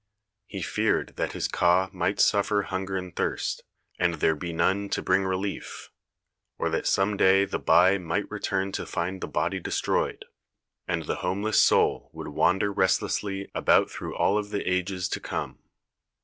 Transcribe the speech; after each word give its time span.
He 0.47 0.63
feared 0.63 1.13
that 1.17 1.33
his 1.33 1.47
ka 1.47 1.91
might 1.93 2.19
suffer 2.19 2.63
hunger 2.63 2.97
and 2.97 3.15
thirst, 3.15 3.61
and 3.99 4.15
there 4.15 4.33
be 4.35 4.51
none 4.51 4.89
to 4.89 5.01
bring 5.03 5.25
relief, 5.25 5.91
or 6.57 6.71
that 6.71 6.87
some 6.87 7.15
day 7.17 7.45
the 7.45 7.59
bai 7.59 7.99
might 7.99 8.27
return 8.31 8.71
to 8.71 8.77
3 8.77 8.83
THE 8.83 8.87
SEyEN 8.87 8.87
WONDERS 8.87 8.93
find 9.11 9.21
the 9.21 9.27
body 9.27 9.59
destroyed, 9.59 10.25
and 10.87 11.03
the 11.03 11.17
homeless 11.17 11.61
soul 11.61 12.09
would 12.13 12.29
wander 12.29 12.73
restlessly 12.73 13.51
about 13.53 13.91
through 13.91 14.15
all 14.15 14.39
of 14.39 14.49
the 14.49 14.67
ages 14.67 15.07
to 15.09 15.19
come. 15.19 15.59